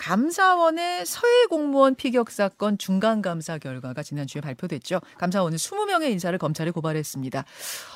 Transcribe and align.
감사원의 0.00 1.04
서해 1.04 1.46
공무원 1.46 1.94
피격 1.94 2.30
사건 2.30 2.78
중간 2.78 3.20
감사 3.20 3.58
결과가 3.58 4.02
지난주에 4.02 4.40
발표됐죠. 4.40 5.00
감사원은 5.18 5.58
20명의 5.58 6.10
인사를 6.10 6.36
검찰에 6.38 6.70
고발했습니다. 6.70 7.44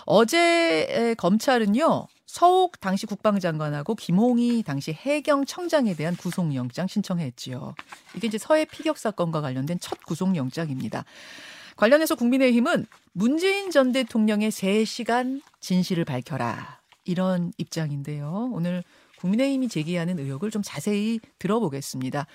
어제 0.05 1.15
검찰은요. 1.17 2.07
서욱 2.27 2.79
당시 2.81 3.07
국방장관하고 3.07 3.95
김홍희 3.95 4.65
당시 4.65 4.93
해경청장에 4.93 5.95
대한 5.95 6.15
구속영장 6.17 6.89
신청했지요. 6.89 7.75
이게 8.17 8.27
이제 8.27 8.37
서해 8.37 8.67
피격 8.67 8.99
사건과 8.99 9.41
관련된 9.41 9.79
첫 9.81 10.05
구속영장입니다. 10.05 11.05
관련해서 11.77 12.17
국민의힘은 12.17 12.87
문재인 13.13 13.71
전 13.71 13.93
대통령의 13.93 14.51
3시간 14.51 15.41
진실을 15.61 16.05
밝혀라. 16.05 16.81
이런 17.05 17.53
입장인데요. 17.57 18.51
오늘 18.53 18.83
국민의힘이 19.25 19.69
제기하는 19.69 20.19
의혹을 20.19 20.51
좀 20.51 20.61
자세히 20.63 21.19
들어보겠습니다. 21.39 22.27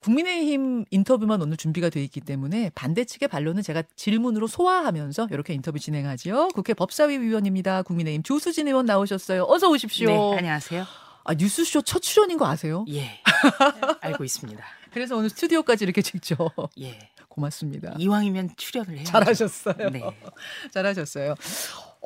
국민의힘 0.00 0.84
인터뷰만 0.90 1.42
오늘 1.42 1.56
준비가 1.56 1.88
돼 1.88 2.04
있기 2.04 2.20
때문에 2.20 2.70
반대 2.74 3.04
측의 3.04 3.28
반론은 3.28 3.62
제가 3.62 3.82
질문으로 3.96 4.46
소화하면서 4.46 5.28
이렇게 5.32 5.54
인터뷰 5.54 5.78
진행하지요. 5.78 6.48
국회 6.54 6.72
법사위 6.74 7.18
위원입니다. 7.18 7.82
국민의힘 7.82 8.22
조수진 8.22 8.68
의원 8.68 8.86
나오셨어요. 8.86 9.44
어서 9.48 9.68
오십시오. 9.70 10.08
네, 10.08 10.38
안녕하세요. 10.38 10.86
아, 11.24 11.34
뉴스쇼 11.34 11.82
첫 11.82 12.00
출연인 12.00 12.36
거 12.36 12.46
아세요? 12.46 12.84
예. 12.90 13.20
알고 14.02 14.24
있습니다. 14.24 14.62
그래서 14.92 15.16
오늘 15.16 15.30
스튜디오까지 15.30 15.84
이렇게 15.84 16.02
직접. 16.02 16.54
예. 16.80 16.98
고맙습니다. 17.28 17.94
이왕이면 17.98 18.50
출연을 18.56 18.98
해야 18.98 19.04
잘하셨어요. 19.04 19.90
네. 19.90 20.02
잘하셨어요. 20.70 21.34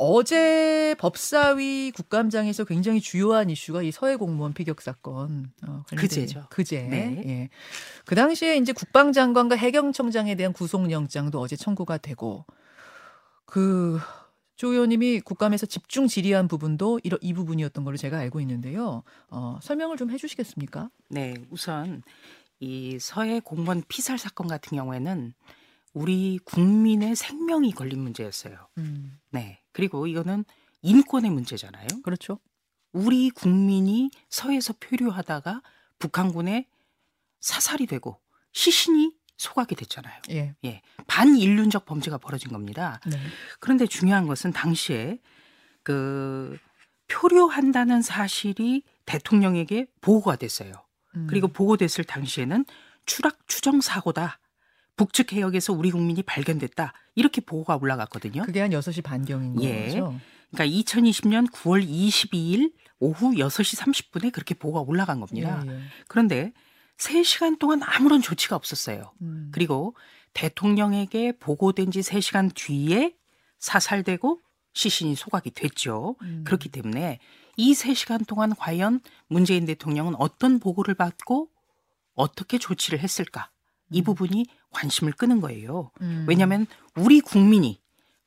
어제 0.00 0.94
법사위 0.98 1.92
국감장에서 1.92 2.64
굉장히 2.64 3.00
주요한 3.00 3.50
이슈가 3.50 3.82
이 3.82 3.90
서해 3.90 4.16
공무원 4.16 4.52
피격 4.52 4.80
사건. 4.80 5.50
어, 5.66 5.82
그제죠. 5.96 6.46
그제. 6.50 6.82
네. 6.82 7.22
예. 7.26 7.48
그 8.04 8.14
당시에 8.14 8.56
이제 8.56 8.72
국방장관과 8.72 9.56
해경청장에 9.56 10.34
대한 10.36 10.52
구속영장도 10.52 11.40
어제 11.40 11.56
청구가 11.56 11.98
되고 11.98 12.44
그 13.44 13.98
조 14.58 14.72
의원님이 14.72 15.20
국감에서 15.20 15.66
집중 15.66 16.08
질의한 16.08 16.48
부분도 16.48 16.98
이, 17.04 17.10
이 17.20 17.32
부분이었던 17.32 17.84
걸로 17.84 17.96
제가 17.96 18.18
알고 18.18 18.40
있는데요. 18.40 19.04
어, 19.30 19.60
설명을 19.62 19.96
좀 19.96 20.10
해주시겠습니까? 20.10 20.90
네, 21.10 21.34
우선 21.48 22.02
이 22.58 22.98
서해 23.00 23.38
공무원 23.38 23.84
피살 23.86 24.18
사건 24.18 24.48
같은 24.48 24.76
경우에는 24.76 25.32
우리 25.94 26.38
국민의 26.44 27.16
생명이 27.16 27.72
걸린 27.72 28.00
문제였어요. 28.00 28.68
음, 28.78 29.18
네. 29.30 29.62
그리고 29.72 30.06
이거는 30.06 30.44
인권의 30.82 31.30
문제잖아요. 31.30 31.86
그렇죠. 32.02 32.38
우리 32.92 33.30
국민이 33.30 34.10
서해에서 34.30 34.74
표류하다가 34.80 35.62
북한군에 35.98 36.66
사살이 37.40 37.86
되고 37.86 38.20
시신이 38.52 39.12
소각이 39.36 39.74
됐잖아요. 39.76 40.20
예. 40.30 40.54
예. 40.64 40.82
반인륜적 41.06 41.84
범죄가 41.84 42.18
벌어진 42.18 42.50
겁니다. 42.50 43.00
네. 43.06 43.16
그런데 43.60 43.86
중요한 43.86 44.26
것은 44.26 44.52
당시에 44.52 45.20
그 45.82 46.58
표류한다는 47.06 48.02
사실이 48.02 48.82
대통령에게 49.06 49.86
보고가 50.00 50.36
됐어요. 50.36 50.72
음. 51.14 51.26
그리고 51.28 51.48
보고됐을 51.48 52.04
당시에는 52.04 52.64
추락 53.06 53.46
추정 53.46 53.80
사고다. 53.80 54.38
북측 54.98 55.32
해역에서 55.32 55.72
우리 55.72 55.90
국민이 55.90 56.22
발견됐다. 56.22 56.92
이렇게 57.14 57.40
보고가 57.40 57.78
올라갔거든요. 57.80 58.42
그게 58.42 58.60
한 58.60 58.70
6시 58.70 59.02
반경인 59.02 59.62
예. 59.62 59.86
거죠. 59.86 60.20
그러니까 60.50 60.76
2020년 60.76 61.50
9월 61.50 61.86
22일 61.88 62.72
오후 62.98 63.32
6시 63.32 63.78
30분에 63.78 64.32
그렇게 64.32 64.54
보고가 64.54 64.80
올라간 64.80 65.20
겁니다. 65.20 65.62
예, 65.66 65.70
예. 65.70 65.80
그런데 66.08 66.52
3시간 66.98 67.58
동안 67.58 67.80
아무런 67.82 68.20
조치가 68.20 68.56
없었어요. 68.56 69.12
음. 69.22 69.50
그리고 69.52 69.94
대통령에게 70.34 71.32
보고된 71.38 71.92
지 71.92 72.00
3시간 72.00 72.52
뒤에 72.54 73.14
사살되고 73.60 74.40
시신이 74.74 75.14
소각이 75.14 75.52
됐죠. 75.52 76.16
음. 76.22 76.42
그렇기 76.44 76.70
때문에 76.70 77.20
이 77.56 77.72
3시간 77.72 78.26
동안 78.26 78.54
과연 78.54 79.00
문재인 79.28 79.64
대통령은 79.64 80.14
어떤 80.18 80.58
보고를 80.58 80.94
받고 80.94 81.48
어떻게 82.14 82.58
조치를 82.58 82.98
했을까? 82.98 83.50
이 83.90 84.02
부분이 84.02 84.46
관심을 84.70 85.12
끄는 85.12 85.40
거예요. 85.40 85.90
음. 86.00 86.24
왜냐하면 86.28 86.66
우리 86.96 87.20
국민이 87.20 87.80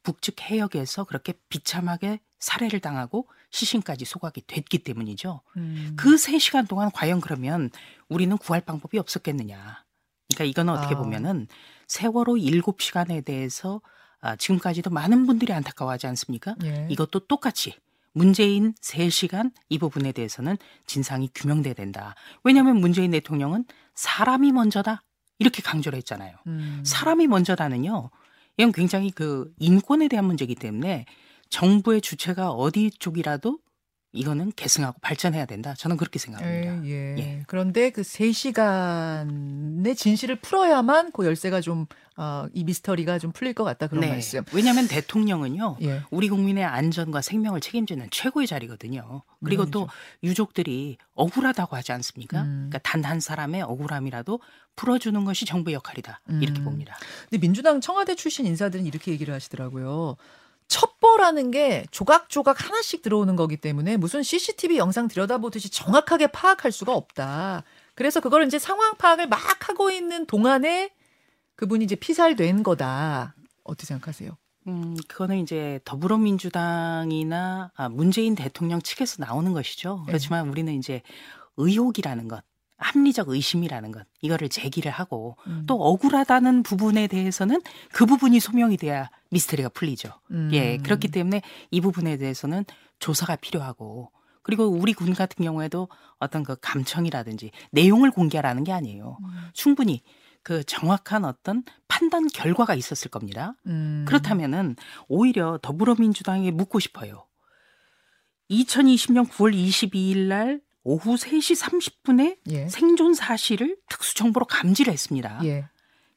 북측 0.03 0.41
해역에서 0.41 1.03
그렇게 1.03 1.33
비참하게 1.49 2.19
살해를 2.39 2.79
당하고 2.79 3.27
시신까지 3.51 4.05
소각이 4.05 4.43
됐기 4.47 4.79
때문이죠. 4.79 5.41
음. 5.57 5.93
그 5.95 6.15
3시간 6.15 6.67
동안 6.67 6.89
과연 6.91 7.21
그러면 7.21 7.69
우리는 8.09 8.35
구할 8.37 8.61
방법이 8.61 8.97
없었겠느냐. 8.97 9.83
그러니까 10.29 10.45
이거는 10.45 10.73
어떻게 10.73 10.95
아. 10.95 10.97
보면은 10.97 11.47
세월호 11.87 12.35
7시간에 12.35 13.23
대해서 13.23 13.81
아, 14.21 14.35
지금까지도 14.35 14.89
많은 14.89 15.25
분들이 15.25 15.51
안타까워하지 15.51 16.07
않습니까? 16.07 16.55
예. 16.63 16.87
이것도 16.89 17.21
똑같이 17.21 17.75
문재인 18.13 18.73
3시간 18.81 19.51
이 19.69 19.77
부분에 19.77 20.11
대해서는 20.11 20.57
진상이 20.85 21.29
규명돼야 21.33 21.73
된다. 21.73 22.15
왜냐하면 22.43 22.77
문재인 22.77 23.11
대통령은 23.11 23.65
사람이 23.95 24.51
먼저다. 24.51 25.03
이렇게 25.41 25.63
강조를 25.63 25.97
했잖아요. 25.97 26.35
음. 26.45 26.83
사람이 26.85 27.25
먼저다는요. 27.25 28.11
이건 28.57 28.71
굉장히 28.71 29.09
그 29.09 29.51
인권에 29.57 30.07
대한 30.07 30.25
문제이기 30.25 30.53
때문에 30.53 31.05
정부의 31.49 31.99
주체가 32.01 32.51
어디 32.51 32.91
쪽이라도 32.91 33.57
이거는 34.13 34.51
계승하고 34.55 34.99
발전해야 35.01 35.45
된다. 35.45 35.73
저는 35.77 35.95
그렇게 35.97 36.19
생각합니다. 36.19 36.83
예, 36.85 36.89
예. 36.89 37.17
예. 37.17 37.43
그런데 37.47 37.91
그 37.91 38.01
3시간의 38.01 39.95
진실을 39.95 40.37
풀어야만 40.37 41.11
그 41.11 41.25
열쇠가 41.25 41.61
좀, 41.61 41.85
어, 42.17 42.45
이 42.53 42.63
미스터리가 42.63 43.19
좀 43.19 43.31
풀릴 43.31 43.53
것 43.53 43.63
같다. 43.63 43.87
그런 43.87 44.07
말씀. 44.09 44.43
왜냐하면 44.53 44.87
대통령은요. 44.87 45.77
예. 45.83 46.01
우리 46.11 46.29
국민의 46.29 46.63
안전과 46.65 47.21
생명을 47.21 47.61
책임지는 47.61 48.09
최고의 48.11 48.47
자리거든요. 48.47 49.23
그리고 49.43 49.65
또 49.65 49.81
물론이죠. 49.81 49.93
유족들이 50.23 50.97
억울하다고 51.13 51.75
하지 51.75 51.91
않습니까? 51.93 52.41
음. 52.41 52.69
그러니까 52.69 52.79
단 52.79 53.01
한 53.01 53.19
사람의 53.19 53.63
억울함이라도 53.63 54.39
풀어주는 54.75 55.25
것이 55.25 55.45
정부의 55.45 55.73
역할이다. 55.73 56.21
이렇게 56.39 56.61
음. 56.61 56.65
봅니다. 56.65 56.95
근데 57.29 57.39
민주당 57.41 57.81
청와대 57.81 58.15
출신 58.15 58.45
인사들은 58.45 58.85
이렇게 58.85 59.11
얘기를 59.11 59.33
하시더라고요. 59.33 60.15
첩보라는 60.71 61.51
게 61.51 61.85
조각조각 61.91 62.65
하나씩 62.65 63.01
들어오는 63.01 63.35
거기 63.35 63.57
때문에 63.57 63.97
무슨 63.97 64.23
CCTV 64.23 64.77
영상 64.77 65.09
들여다보듯이 65.09 65.69
정확하게 65.69 66.27
파악할 66.27 66.71
수가 66.71 66.95
없다. 66.95 67.63
그래서 67.93 68.21
그걸 68.21 68.45
이제 68.47 68.57
상황 68.57 68.95
파악을 68.95 69.27
막 69.27 69.67
하고 69.67 69.91
있는 69.91 70.25
동안에 70.25 70.91
그분이 71.57 71.83
이제 71.83 71.95
피살된 71.95 72.63
거다. 72.63 73.35
어떻게 73.65 73.85
생각하세요? 73.85 74.37
음, 74.67 74.95
그거는 75.09 75.39
이제 75.39 75.81
더불어민주당이나 75.83 77.71
아, 77.75 77.89
문재인 77.89 78.35
대통령 78.35 78.81
측에서 78.81 79.17
나오는 79.19 79.51
것이죠. 79.51 80.03
네. 80.05 80.11
그렇지만 80.13 80.47
우리는 80.47 80.73
이제 80.73 81.01
의혹이라는 81.57 82.29
것, 82.29 82.45
합리적 82.81 83.29
의심이라는 83.29 83.91
것, 83.91 84.05
이거를 84.21 84.49
제기를 84.49 84.91
하고 84.91 85.37
음. 85.47 85.63
또 85.67 85.75
억울하다는 85.75 86.63
부분에 86.63 87.07
대해서는 87.07 87.61
그 87.91 88.05
부분이 88.05 88.39
소명이 88.39 88.77
돼야 88.77 89.09
미스터리가 89.29 89.69
풀리죠. 89.69 90.09
음. 90.31 90.49
예, 90.51 90.77
그렇기 90.77 91.09
때문에 91.09 91.41
이 91.69 91.79
부분에 91.79 92.17
대해서는 92.17 92.65
조사가 92.99 93.37
필요하고 93.37 94.11
그리고 94.43 94.65
우리 94.65 94.93
군 94.93 95.13
같은 95.13 95.45
경우에도 95.45 95.87
어떤 96.19 96.43
그 96.43 96.55
감청이라든지 96.59 97.51
내용을 97.71 98.11
공개하라는 98.11 98.63
게 98.63 98.71
아니에요. 98.71 99.17
음. 99.21 99.27
충분히 99.53 100.01
그 100.43 100.63
정확한 100.63 101.23
어떤 101.23 101.63
판단 101.87 102.27
결과가 102.27 102.73
있었을 102.73 103.11
겁니다. 103.11 103.53
음. 103.67 104.05
그렇다면은 104.07 104.75
오히려 105.07 105.59
더불어민주당에 105.61 106.49
묻고 106.51 106.79
싶어요. 106.79 107.27
2020년 108.49 109.29
9월 109.29 109.53
22일 109.53 110.27
날 110.27 110.61
오후 110.83 111.15
3시 111.15 111.59
30분에 111.61 112.37
예. 112.49 112.67
생존 112.67 113.13
사실을 113.13 113.77
특수정보로 113.89 114.45
감지를 114.45 114.91
했습니다. 114.91 115.39
예. 115.43 115.65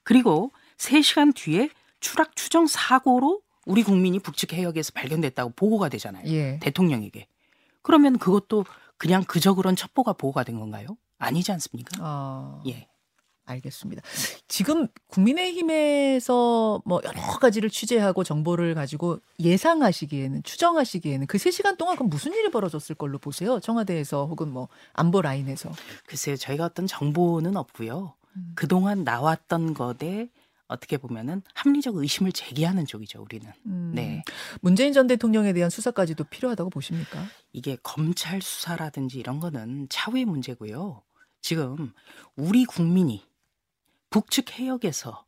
그리고 0.02 0.52
3시간 0.78 1.34
뒤에 1.34 1.70
추락 2.00 2.37
추정 2.37 2.66
사고로 2.66 3.43
우리 3.66 3.82
국민이 3.82 4.19
북측 4.19 4.52
해역에서 4.52 4.93
발견됐다고 4.94 5.52
보고가 5.56 5.88
되잖아요. 5.88 6.26
예. 6.26 6.58
대통령에게. 6.61 7.26
그러면 7.82 8.19
그것도 8.19 8.64
그냥 8.96 9.25
그저 9.25 9.55
그런 9.55 9.76
첩보가 9.76 10.14
보고가 10.14 10.44
된 10.44 10.58
건가요? 10.58 10.96
아니지 11.19 11.52
않습니까? 11.52 11.99
어. 12.00 12.62
예. 12.67 12.88
알겠습니다. 13.46 14.02
지금 14.49 14.88
국민의힘에서 15.08 16.82
뭐 16.85 17.00
여러 17.05 17.20
가지를 17.38 17.70
취재하고 17.70 18.25
정보를 18.25 18.75
가지고 18.75 19.20
예상하시기에는 19.41 20.43
추정하시기에는 20.43 21.26
그 21.26 21.38
3시간 21.38 21.76
동안 21.76 21.96
그럼 21.96 22.08
무슨 22.08 22.32
일이 22.32 22.50
벌어졌을 22.50 22.94
걸로 22.94 23.19
보세요? 23.19 23.61
청와대에서 23.61 24.26
혹은 24.26 24.50
뭐 24.50 24.69
안보 24.93 25.20
라인에서. 25.23 25.70
글쎄요, 26.06 26.37
저희가 26.37 26.64
어떤 26.64 26.87
정보는 26.87 27.56
없고요. 27.56 28.14
음. 28.37 28.52
그동안 28.55 29.05
나왔던 29.05 29.75
것에 29.75 30.31
어떻게 30.67 30.96
보면은 30.96 31.43
합리적 31.55 31.96
의심을 31.96 32.32
제기하는 32.32 32.87
쪽이죠, 32.87 33.23
우리는. 33.23 33.50
음, 33.67 33.93
네. 33.94 34.23
문재인 34.61 34.93
전 34.93 35.06
대통령에 35.06 35.52
대한 35.52 35.70
수사까지도 35.70 36.25
필요하다고 36.25 36.70
보십니까? 36.70 37.23
이게 37.52 37.76
검찰 37.82 38.41
수사라든지 38.41 39.19
이런 39.19 39.41
거는 39.41 39.88
차후의 39.91 40.25
문제고요. 40.25 41.02
지금 41.43 41.93
우리 42.37 42.64
국민이 42.64 43.23
북측 44.14 44.61
해역에서 44.61 45.26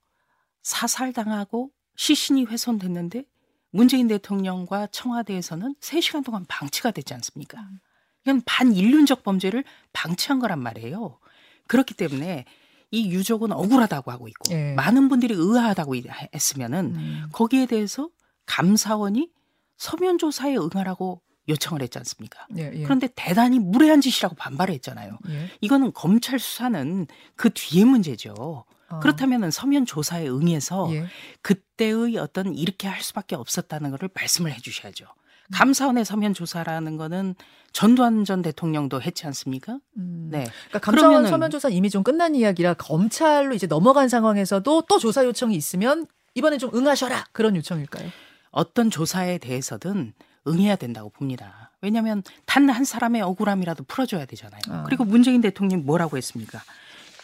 사살당하고 0.62 1.72
시신이 1.96 2.44
훼손됐는데 2.44 3.24
문재인 3.70 4.06
대통령과 4.06 4.86
청와대에서는 4.92 5.74
3시간 5.80 6.24
동안 6.24 6.44
방치가 6.46 6.92
됐지 6.92 7.12
않습니까? 7.14 7.58
음. 7.58 7.80
이건 8.22 8.42
반인륜적 8.46 9.24
범죄를 9.24 9.64
방치한 9.92 10.38
거란 10.38 10.60
말이에요. 10.60 11.18
그렇기 11.66 11.94
때문에 11.94 12.44
이 12.92 13.10
유족은 13.10 13.50
억울하다고 13.50 14.12
하고 14.12 14.28
있고 14.28 14.54
예. 14.54 14.74
많은 14.74 15.08
분들이 15.08 15.34
의아하다고 15.34 15.96
했으면은 16.32 16.94
음. 16.94 17.28
거기에 17.32 17.66
대해서 17.66 18.08
감사원이 18.46 19.32
서면 19.78 20.16
조사에 20.18 20.56
응하라고 20.56 21.22
요청을 21.48 21.82
했지 21.82 21.98
않습니까? 21.98 22.46
예, 22.56 22.70
예. 22.72 22.82
그런데 22.84 23.08
대단히 23.16 23.58
무례한 23.58 24.00
짓이라고 24.00 24.36
반발을 24.36 24.72
했잖아요. 24.74 25.18
예. 25.30 25.50
이거는 25.60 25.92
검찰 25.92 26.38
수사는 26.38 27.08
그 27.34 27.50
뒤에 27.52 27.84
문제죠. 27.84 28.64
어. 28.88 29.00
그렇다면 29.00 29.50
서면 29.50 29.84
조사에 29.86 30.28
응해서 30.28 30.88
예. 30.92 31.06
그때의 31.42 32.16
어떤 32.18 32.54
이렇게 32.54 32.88
할 32.88 33.02
수밖에 33.02 33.34
없었다는 33.36 33.90
것을 33.90 34.08
말씀을 34.14 34.52
해주셔야죠. 34.52 35.04
음. 35.04 35.50
감사원의 35.52 36.04
감사원의 36.04 36.04
서면 36.04 36.34
조사라는 36.34 36.96
거는 36.96 37.34
전두환 37.72 38.24
전 38.24 38.42
대통령도 38.42 39.02
했지 39.02 39.26
않습니까? 39.26 39.78
음. 39.96 40.28
네. 40.30 40.46
그러니까 40.68 40.78
감사원 40.80 41.22
그러면은- 41.24 41.28
서면 41.28 41.50
조사 41.50 41.68
이미 41.68 41.90
좀 41.90 42.02
끝난 42.02 42.34
이야기라 42.34 42.74
검찰로 42.74 43.54
이제 43.54 43.66
넘어간 43.66 44.08
상황에서도 44.08 44.82
또 44.88 44.98
조사 44.98 45.24
요청이 45.24 45.54
있으면 45.54 46.06
이번에 46.34 46.58
좀 46.58 46.70
응하셔라 46.74 47.26
그런 47.32 47.54
요청일까요? 47.56 48.10
어떤 48.50 48.90
조사에 48.90 49.38
대해서든 49.38 50.14
응해야 50.48 50.76
된다고 50.76 51.10
봅니다. 51.10 51.72
왜냐하면 51.82 52.22
단 52.46 52.70
한 52.70 52.84
사람의 52.84 53.20
억울함이라도 53.22 53.84
풀어줘야 53.84 54.24
되잖아요. 54.26 54.60
아. 54.70 54.82
그리고 54.84 55.04
문재인 55.04 55.40
대통령이 55.40 55.82
뭐라고 55.82 56.16
했습니까? 56.16 56.60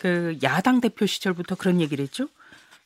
그 0.03 0.37
야당 0.43 0.81
대표 0.81 1.07
시절부터 1.07 1.55
그런 1.55 1.81
얘기를 1.81 2.03
했죠. 2.03 2.27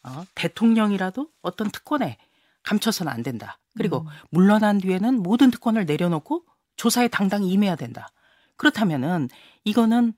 어, 0.02 0.26
대통령이라도 0.34 1.30
어떤 1.40 1.70
특권에 1.70 2.18
감춰서는 2.62 3.10
안 3.10 3.22
된다. 3.22 3.58
그리고 3.74 4.00
음. 4.00 4.06
물러난 4.28 4.76
뒤에는 4.78 5.22
모든 5.22 5.50
특권을 5.50 5.86
내려놓고 5.86 6.44
조사에 6.76 7.08
당당히 7.08 7.48
임해야 7.48 7.74
된다. 7.76 8.08
그렇다면은 8.56 9.30
이거는 9.64 10.12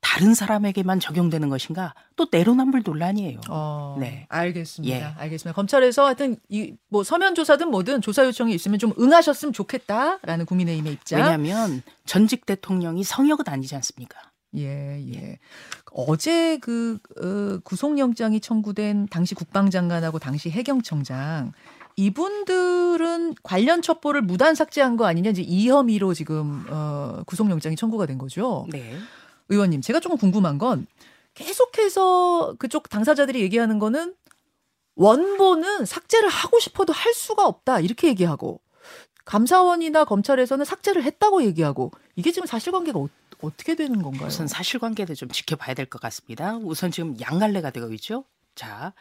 다른 0.00 0.34
사람에게만 0.34 0.98
적용되는 0.98 1.48
것인가? 1.50 1.94
또 2.16 2.26
내로남불 2.32 2.82
논란이에요. 2.84 3.40
어, 3.48 3.96
네. 4.00 4.26
알겠습니다. 4.28 4.96
예. 4.96 5.02
알겠습니다. 5.16 5.54
검찰에서 5.54 6.06
하여튼 6.06 6.36
이 6.48 6.74
뭐 6.88 7.04
서면 7.04 7.36
조사든 7.36 7.70
뭐든 7.70 8.00
조사 8.00 8.24
요청이 8.24 8.52
있으면 8.54 8.80
좀 8.80 8.92
응하셨으면 8.98 9.52
좋겠다라는 9.52 10.46
국민의힘의 10.46 10.94
입장. 10.94 11.20
왜냐하면 11.20 11.82
전직 12.06 12.44
대통령이 12.44 13.04
성역은 13.04 13.44
아니지 13.46 13.76
않습니까? 13.76 14.18
예, 14.56 15.02
예. 15.14 15.38
어제 15.92 16.58
그 16.58 16.98
어, 17.20 17.58
구속영장이 17.64 18.40
청구된 18.40 19.08
당시 19.08 19.34
국방장관하고 19.34 20.18
당시 20.18 20.50
해경청장 20.50 21.52
이분들은 21.96 23.34
관련 23.42 23.82
첩보를 23.82 24.22
무단 24.22 24.54
삭제한 24.54 24.96
거 24.96 25.06
아니냐 25.06 25.30
이제 25.30 25.42
이 25.42 25.68
혐의로 25.68 26.14
지금 26.14 26.64
어, 26.68 27.22
구속영장이 27.26 27.76
청구가 27.76 28.06
된 28.06 28.18
거죠. 28.18 28.66
네. 28.70 28.96
의원님, 29.48 29.80
제가 29.82 30.00
조금 30.00 30.16
궁금한 30.16 30.58
건 30.58 30.86
계속해서 31.34 32.54
그쪽 32.58 32.88
당사자들이 32.88 33.40
얘기하는 33.40 33.78
거는 33.78 34.14
원본은 34.94 35.86
삭제를 35.86 36.28
하고 36.28 36.60
싶어도 36.60 36.92
할 36.92 37.14
수가 37.14 37.46
없다 37.46 37.80
이렇게 37.80 38.08
얘기하고 38.08 38.60
감사원이나 39.24 40.04
검찰에서는 40.04 40.64
삭제를 40.64 41.04
했다고 41.04 41.44
얘기하고 41.44 41.90
이게 42.16 42.32
지금 42.32 42.46
사실관계가 42.46 42.98
어, 42.98 43.08
어떻게 43.42 43.74
되는 43.74 44.02
건가요? 44.02 44.26
우선 44.28 44.46
사실관계를 44.48 45.14
좀 45.16 45.28
지켜봐야 45.28 45.74
될 45.74 45.86
것 45.86 46.00
같습니다. 46.00 46.56
우선 46.56 46.90
지금 46.90 47.16
양갈래가 47.20 47.70
되고 47.70 47.92
있죠. 47.94 48.24
자, 48.54 48.92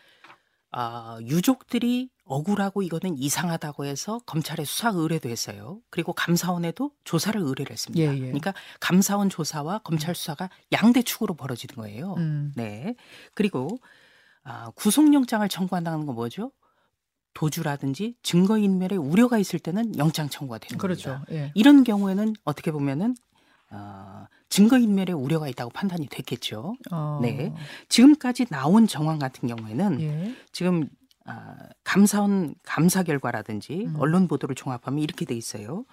아, 0.71 1.17
유족들이 1.21 2.09
억울하고 2.25 2.83
이거는 2.83 3.17
이상하다고 3.17 3.85
해서 3.85 4.19
검찰에 4.25 4.63
수사 4.63 4.89
의뢰도 4.89 5.29
했어요. 5.29 5.79
그리고 5.89 6.13
감사원에도 6.13 6.91
조사를 7.03 7.39
의뢰를 7.41 7.71
했습니다. 7.71 8.03
예, 8.03 8.15
예. 8.15 8.19
그러니까 8.19 8.53
감사원 8.79 9.29
조사와 9.29 9.79
검찰 9.79 10.13
수사가 10.13 10.49
양대 10.71 11.01
축으로 11.01 11.33
벌어지는 11.33 11.75
거예요. 11.75 12.13
음. 12.17 12.53
네. 12.55 12.95
그리고 13.33 13.79
아, 14.43 14.69
구속영장을 14.75 15.47
청구한다는 15.49 16.05
건 16.05 16.15
뭐죠? 16.15 16.51
도주라든지 17.33 18.15
증거인멸에 18.23 18.95
우려가 18.95 19.37
있을 19.37 19.59
때는 19.59 19.97
영장 19.97 20.29
청구가 20.29 20.59
되는 20.59 20.77
그렇죠. 20.77 21.11
겁니다. 21.11 21.31
예. 21.31 21.51
이런 21.55 21.83
경우에는 21.83 22.33
어떻게 22.43 22.71
보면은 22.71 23.15
어, 23.71 24.25
증거인멸에 24.49 25.11
우려가 25.13 25.47
있다고 25.47 25.71
판단이 25.71 26.07
됐겠죠. 26.07 26.75
어, 26.91 27.19
네. 27.21 27.53
지금까지 27.87 28.45
나온 28.45 28.87
정황 28.87 29.19
같은 29.19 29.47
경우에는 29.47 30.01
예. 30.01 30.35
지금 30.51 30.87
아, 31.25 31.55
감사원 31.83 32.55
감사 32.63 33.03
결과라든지 33.03 33.85
음. 33.85 33.95
언론 33.99 34.27
보도를 34.27 34.55
종합하면 34.55 34.99
이렇게 35.03 35.25
돼 35.25 35.35
있어요. 35.35 35.85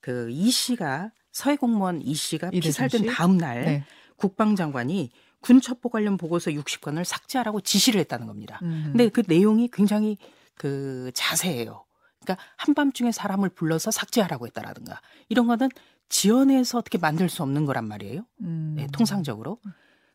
그 0.00 0.28
이 0.30 0.50
씨가 0.50 1.10
서해 1.32 1.56
공무원 1.56 2.00
이 2.02 2.14
씨가 2.14 2.50
피살된 2.50 3.02
씨? 3.02 3.06
다음 3.08 3.36
날 3.36 3.64
네. 3.64 3.84
국방장관이 4.16 5.10
군 5.40 5.60
첩보 5.60 5.88
관련 5.88 6.16
보고서 6.16 6.50
60건을 6.50 7.04
삭제하라고 7.04 7.60
지시를 7.60 8.00
했다는 8.00 8.26
겁니다. 8.26 8.58
음. 8.62 8.84
근데 8.88 9.08
그 9.08 9.22
내용이 9.26 9.68
굉장히 9.72 10.16
그 10.56 11.10
자세해요. 11.14 11.84
그러니까 12.20 12.44
한밤중에 12.56 13.12
사람을 13.12 13.50
불러서 13.50 13.90
삭제하라고 13.90 14.46
했다라든가 14.46 15.00
이런 15.28 15.46
거는 15.46 15.68
지원해서 16.08 16.78
어떻게 16.78 16.98
만들 16.98 17.28
수 17.28 17.42
없는 17.42 17.66
거란 17.66 17.86
말이에요. 17.86 18.22
음. 18.40 18.74
네, 18.76 18.86
통상적으로. 18.92 19.58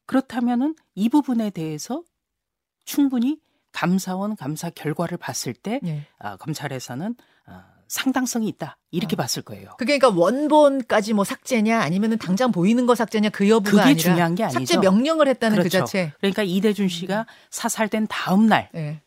그렇다면은 0.05 0.75
이 0.95 1.09
부분에 1.09 1.49
대해서 1.49 2.03
충분히 2.85 3.39
감사원 3.71 4.35
감사 4.35 4.69
결과를 4.69 5.17
봤을 5.17 5.53
때 5.53 5.79
예. 5.85 6.05
아, 6.19 6.37
검찰에서는 6.37 7.15
아, 7.45 7.65
상당성이 7.87 8.47
있다 8.47 8.77
이렇게 8.91 9.15
아. 9.15 9.17
봤을 9.17 9.41
거예요. 9.41 9.71
그게 9.77 9.97
그러니까 9.97 10.21
원본까지 10.21 11.13
뭐 11.13 11.23
삭제냐 11.23 11.79
아니면은 11.79 12.17
당장 12.17 12.51
보이는 12.51 12.85
거 12.85 12.95
삭제냐 12.95 13.29
그 13.29 13.49
여부가 13.49 13.71
그게 13.71 13.81
아니라 13.81 13.99
중요한 13.99 14.35
게 14.35 14.43
아니죠. 14.43 14.59
삭제 14.59 14.77
명령을 14.77 15.27
했다는 15.27 15.57
그 15.57 15.63
그렇죠. 15.63 15.79
자체. 15.79 16.13
그러니까 16.19 16.43
이대준 16.43 16.87
씨가 16.87 17.25
사살된 17.49 18.07
다음 18.07 18.47
날 18.47 18.69
예. 18.75 19.01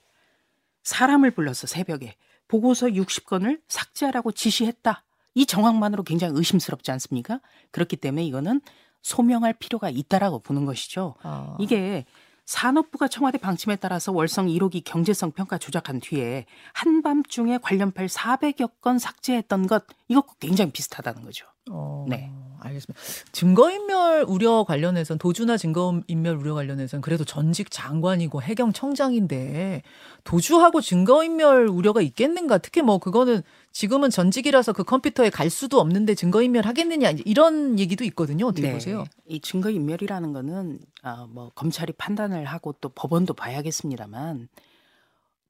사람을 0.83 1.33
불러서 1.33 1.67
새벽에 1.67 2.17
보고서 2.49 2.87
60건을 2.87 3.61
삭제하라고 3.69 4.33
지시했다. 4.33 5.05
이 5.37 5.45
정황만으로 5.45 6.03
굉장히 6.03 6.33
의심스럽지 6.35 6.91
않습니까? 6.93 7.41
그렇기 7.71 7.97
때문에 7.97 8.25
이거는 8.25 8.63
소명할 9.03 9.53
필요가 9.53 9.91
있다라고 9.91 10.41
보는 10.41 10.65
것이죠. 10.65 11.15
어. 11.23 11.57
이게 11.61 12.07
산업부가 12.47 13.07
청와대 13.07 13.37
방침에 13.37 13.77
따라서 13.77 14.13
월성 14.13 14.47
1호기 14.47 14.83
경제성 14.85 15.33
평가 15.33 15.59
조작한 15.59 16.01
뒤에 16.01 16.47
한밤중에 16.73 17.59
관련 17.59 17.93
파일 17.93 18.09
400여 18.09 18.81
건 18.81 18.99
삭제했던 18.99 19.67
것 19.67 19.85
이것과 20.09 20.35
굉장히 20.41 20.73
비슷하다는 20.73 21.23
거죠. 21.23 21.47
어, 21.71 22.07
네. 22.09 22.33
알겠습니다. 22.67 23.01
증거인멸 23.33 24.25
우려 24.29 24.65
관련해서는 24.65 25.19
도주나 25.19 25.57
증거인멸 25.57 26.37
우려 26.37 26.55
관련해서는 26.55 27.01
그래도 27.01 27.25
전직 27.25 27.71
장관이고 27.71 28.43
해경청장인데 28.43 29.83
도주하고 30.25 30.81
증거인멸 30.81 31.69
우려가 31.69 32.01
있겠는가? 32.03 32.59
특히 32.59 32.83
뭐 32.83 32.99
그거는 32.99 33.43
지금은 33.73 34.11
전직이라서 34.11 34.73
그 34.73 34.85
컴퓨터에 34.85 35.31
갈 35.31 35.51
수도 35.51 35.81
없는데 35.81 36.15
증거인멸 36.15 36.67
하겠느냐 36.67 37.13
이런 37.25 37.79
얘기도 37.79 38.05
있거든요. 38.05 38.47
어떻게 38.47 38.73
보세요? 38.73 39.01
네. 39.01 39.05
이 39.29 39.41
증거 39.41 39.71
인멸이라는 39.71 40.33
거는 40.33 40.79
아, 41.03 41.27
뭐 41.29 41.51
검찰이 41.55 41.93
판단을 41.93 42.45
하고 42.47 42.75
또 42.81 42.89
법원도 42.89 43.35
봐야겠습니다만 43.35 44.49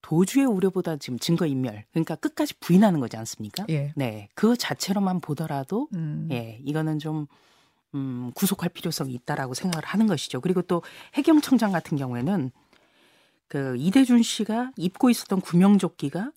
도주의 0.06 0.46
우려보다 0.46 0.98
지금 0.98 1.18
증거 1.18 1.46
인멸 1.46 1.84
그러니까 1.90 2.14
끝까지 2.14 2.54
부인하는 2.60 3.00
거지 3.00 3.16
않습니까? 3.16 3.64
예. 3.70 3.92
네, 3.96 4.28
그 4.36 4.56
자체로만 4.56 5.20
보더라도 5.20 5.88
음. 5.94 6.28
예, 6.30 6.60
이거는 6.64 7.00
좀 7.00 7.26
음, 7.92 8.30
구속할 8.36 8.68
필요성이 8.68 9.14
있다라고 9.14 9.54
생각을 9.54 9.84
하는 9.84 10.06
것이죠. 10.06 10.40
그리고 10.40 10.62
또 10.62 10.84
해경청장 11.14 11.72
같은 11.72 11.98
경우에는 11.98 12.52
그 13.48 13.74
이대준 13.76 14.22
씨가 14.22 14.70
입고 14.76 15.10
있었던 15.10 15.40
구명조끼가 15.40 16.30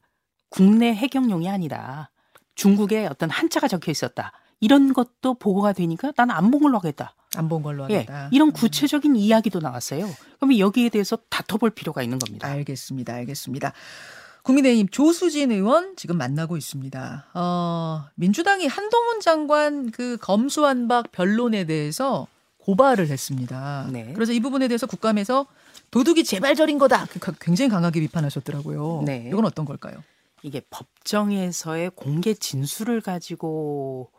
국내 0.49 0.91
해경용이 0.91 1.47
아니라 1.47 2.09
중국의 2.55 3.05
어떤 3.05 3.29
한자가 3.29 3.67
적혀 3.67 3.91
있었다. 3.91 4.31
이런 4.59 4.93
것도 4.93 5.35
보고가 5.35 5.73
되니까 5.73 6.11
나는 6.17 6.33
안본 6.33 6.59
걸로 6.59 6.77
하겠다. 6.79 7.13
안 7.35 7.47
본 7.47 7.61
걸로 7.61 7.87
예, 7.91 7.97
하겠다. 7.97 8.29
이런 8.31 8.49
음. 8.49 8.53
구체적인 8.53 9.15
이야기도 9.15 9.59
나왔어요. 9.59 10.09
그러면 10.39 10.57
여기에 10.57 10.89
대해서 10.89 11.17
다퉈볼 11.29 11.71
필요가 11.71 12.01
있는 12.01 12.17
겁니다. 12.17 12.47
알겠습니다. 12.47 13.13
알겠습니다. 13.13 13.73
국민의힘 14.43 14.87
조수진 14.89 15.51
의원 15.51 15.95
지금 15.95 16.17
만나고 16.17 16.57
있습니다. 16.57 17.25
어, 17.35 18.05
민주당이 18.15 18.65
한동훈 18.67 19.19
장관 19.19 19.91
그 19.91 20.17
검수완박 20.21 21.11
변론에 21.11 21.65
대해서 21.65 22.25
고발을 22.59 23.09
했습니다. 23.09 23.87
네. 23.91 24.11
그래서 24.13 24.31
이 24.31 24.39
부분에 24.39 24.67
대해서 24.67 24.87
국감에서 24.87 25.45
도둑이 25.91 26.23
재발절인 26.23 26.77
거다. 26.79 27.05
그 27.11 27.19
가- 27.19 27.33
굉장히 27.39 27.69
강하게 27.69 27.99
비판하셨더라고요. 27.99 29.03
네. 29.05 29.27
이건 29.31 29.45
어떤 29.45 29.65
걸까요? 29.65 30.03
이게 30.41 30.61
법정에서의 30.69 31.91
공개 31.95 32.33
진술을 32.33 33.01
가지고 33.01 34.09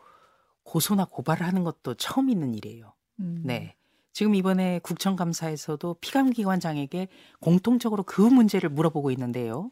고소나 0.63 1.05
고발을 1.05 1.45
하는 1.45 1.63
것도 1.63 1.95
처음 1.95 2.29
있는 2.29 2.53
일이에요. 2.55 2.93
음. 3.21 3.41
네. 3.43 3.75
지금 4.13 4.35
이번에 4.35 4.79
국정감사에서도 4.79 5.95
피감기관장에게 6.01 7.07
공통적으로 7.39 8.03
그 8.03 8.21
문제를 8.21 8.69
물어보고 8.69 9.11
있는데요. 9.11 9.71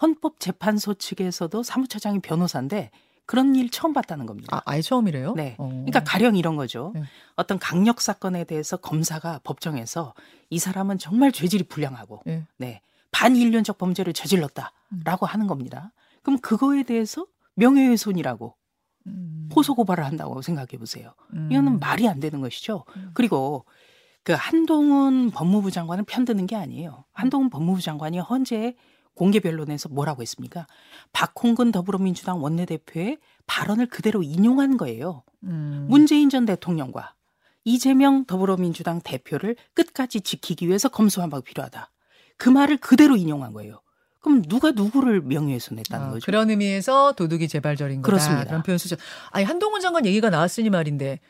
헌법재판소 0.00 0.94
측에서도 0.94 1.62
사무처장이 1.62 2.20
변호사인데 2.20 2.90
그런 3.26 3.54
일 3.54 3.70
처음 3.70 3.92
봤다는 3.92 4.26
겁니다. 4.26 4.56
아, 4.56 4.62
아예 4.64 4.80
처음이래요? 4.80 5.34
네. 5.34 5.54
어. 5.58 5.68
그러니까 5.68 6.02
가령 6.02 6.36
이런 6.36 6.56
거죠. 6.56 6.92
네. 6.94 7.02
어떤 7.36 7.58
강력 7.58 8.00
사건에 8.00 8.44
대해서 8.44 8.76
검사가 8.76 9.40
법정에서 9.44 10.14
이 10.50 10.58
사람은 10.58 10.98
정말 10.98 11.30
죄질이 11.30 11.64
불량하고 11.64 12.22
예. 12.26 12.46
네. 12.56 12.80
반인륜적 13.12 13.78
범죄를 13.78 14.12
저질렀다라고 14.12 15.26
하는 15.26 15.46
겁니다. 15.46 15.92
그럼 16.22 16.40
그거에 16.40 16.82
대해서 16.82 17.26
명예훼손이라고 17.54 18.54
음. 19.06 19.48
고소 19.52 19.74
고발을 19.74 20.04
한다고 20.04 20.42
생각해 20.42 20.78
보세요. 20.78 21.14
음. 21.34 21.48
이거는 21.50 21.78
말이 21.78 22.08
안 22.08 22.20
되는 22.20 22.40
것이죠. 22.40 22.84
음. 22.96 23.10
그리고 23.14 23.64
그 24.22 24.32
한동훈 24.32 25.30
법무부 25.30 25.70
장관은 25.70 26.04
편드는 26.04 26.46
게 26.46 26.56
아니에요. 26.56 27.04
한동훈 27.12 27.50
법무부 27.50 27.80
장관이 27.80 28.18
헌재 28.18 28.76
공개 29.14 29.40
변론에서 29.40 29.88
뭐라고 29.88 30.22
했습니까? 30.22 30.66
박홍근 31.12 31.72
더불어민주당 31.72 32.42
원내대표의 32.42 33.18
발언을 33.46 33.86
그대로 33.86 34.22
인용한 34.22 34.76
거예요. 34.76 35.24
음. 35.44 35.86
문재인 35.88 36.30
전 36.30 36.46
대통령과 36.46 37.14
이재명 37.64 38.24
더불어민주당 38.24 39.00
대표를 39.02 39.56
끝까지 39.74 40.20
지키기 40.22 40.68
위해서 40.68 40.88
검수완박이 40.88 41.44
필요하다. 41.44 41.90
그 42.36 42.48
말을 42.48 42.78
그대로 42.78 43.16
인용한 43.16 43.52
거예요. 43.52 43.82
그럼 44.20 44.42
누가 44.42 44.70
누구를 44.72 45.22
명예훼손했다는 45.22 46.06
아, 46.06 46.10
거죠? 46.10 46.26
그런 46.26 46.50
의미에서 46.50 47.12
도둑이 47.12 47.48
재발절인 47.48 48.02
거다. 48.02 48.06
그렇습니다. 48.06 48.44
그런 48.46 48.62
표현 48.62 48.78
쓰죠. 48.78 48.96
아니 49.30 49.44
한동훈 49.44 49.80
장관 49.80 50.04
얘기가 50.06 50.28
나왔으니 50.30 50.68
말인데, 50.70 51.20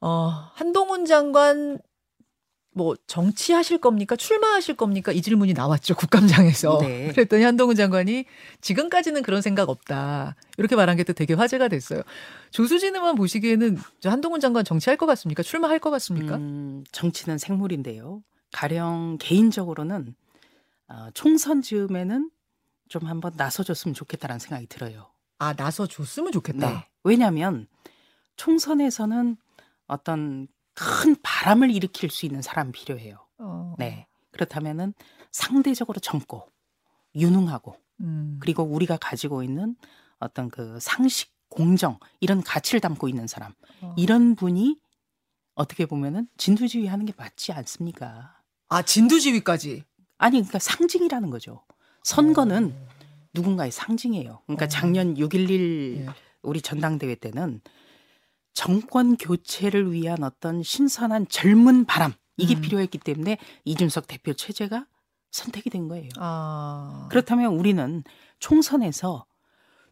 어 0.00 0.30
한동훈 0.54 1.04
장관 1.04 1.78
뭐 2.72 2.94
정치하실 3.06 3.78
겁니까? 3.78 4.16
출마하실 4.16 4.76
겁니까? 4.76 5.10
이 5.10 5.22
질문이 5.22 5.54
나왔죠 5.54 5.94
국감장에서. 5.96 6.78
네. 6.82 7.08
그랬더니 7.16 7.42
한동훈 7.42 7.74
장관이 7.74 8.26
지금까지는 8.60 9.22
그런 9.22 9.40
생각 9.40 9.70
없다. 9.70 10.36
이렇게 10.58 10.76
말한 10.76 10.96
게 10.98 11.02
또 11.04 11.12
되게 11.14 11.32
화제가 11.34 11.68
됐어요. 11.68 12.02
조수진 12.50 12.94
의원 12.94 13.14
보시기에는 13.16 13.78
저 14.00 14.10
한동훈 14.10 14.40
장관 14.40 14.64
정치할 14.64 14.96
것 14.98 15.06
같습니까? 15.06 15.42
출마할 15.42 15.78
것 15.78 15.90
같습니까? 15.90 16.36
음, 16.36 16.84
정치는 16.92 17.38
생물인데요. 17.38 18.22
가령 18.52 19.16
개인적으로는 19.20 20.14
어, 20.88 21.08
총선 21.14 21.62
즈음에는 21.62 22.30
좀 22.88 23.06
한번 23.06 23.32
나서줬으면 23.36 23.94
좋겠다라는 23.94 24.38
생각이 24.38 24.66
들어요. 24.66 25.10
아 25.38 25.54
나서 25.54 25.86
줬으면 25.86 26.32
좋겠다. 26.32 26.70
네. 26.70 26.88
왜냐하면 27.04 27.66
총선에서는 28.36 29.36
어떤 29.86 30.48
큰 30.74 31.16
바람을 31.22 31.70
일으킬 31.70 32.10
수 32.10 32.26
있는 32.26 32.42
사람 32.42 32.72
필요해요. 32.72 33.26
어, 33.38 33.74
네. 33.78 34.06
그렇다면은 34.30 34.94
상대적으로 35.32 36.00
젊고 36.00 36.50
유능하고 37.14 37.76
음. 38.00 38.38
그리고 38.40 38.62
우리가 38.62 38.96
가지고 38.98 39.42
있는 39.42 39.76
어떤 40.18 40.50
그 40.50 40.78
상식, 40.80 41.34
공정 41.48 41.98
이런 42.20 42.42
가치를 42.42 42.80
담고 42.80 43.08
있는 43.08 43.26
사람 43.26 43.54
어. 43.80 43.94
이런 43.96 44.34
분이 44.34 44.78
어떻게 45.54 45.86
보면은 45.86 46.28
진두지휘 46.36 46.86
하는 46.86 47.06
게 47.06 47.12
맞지 47.16 47.52
않습니까? 47.52 48.42
아 48.68 48.82
진두지휘까지. 48.82 49.84
아니 50.18 50.38
그러니까 50.38 50.58
상징이라는 50.58 51.30
거죠. 51.30 51.62
선거는 52.02 52.74
어. 52.76 52.88
누군가의 53.34 53.70
상징이에요. 53.70 54.40
그러니까 54.46 54.64
어. 54.64 54.68
작년 54.68 55.14
6.11 55.14 55.96
예. 55.98 56.06
우리 56.42 56.60
전당대회 56.60 57.14
때는 57.16 57.60
정권 58.54 59.16
교체를 59.16 59.92
위한 59.92 60.22
어떤 60.22 60.62
신선한 60.62 61.28
젊은 61.28 61.84
바람 61.84 62.14
이게 62.36 62.54
음. 62.54 62.60
필요했기 62.60 62.98
때문에 62.98 63.38
이준석 63.64 64.06
대표 64.06 64.32
체제가 64.32 64.86
선택이 65.30 65.68
된 65.70 65.88
거예요. 65.88 66.08
아. 66.16 67.06
그렇다면 67.10 67.52
우리는 67.54 68.02
총선에서 68.38 69.26